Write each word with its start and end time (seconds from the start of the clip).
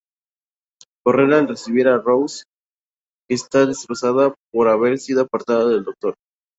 Corren 1.05 1.33
a 1.35 1.41
recibir 1.45 1.87
a 1.87 1.99
Rose, 1.99 2.45
que 3.29 3.35
está 3.35 3.67
destrozada 3.67 4.33
por 4.51 4.67
haber 4.67 4.97
sido 4.97 5.21
apartada 5.21 5.67
del 5.69 5.83
Doctor. 5.83 6.15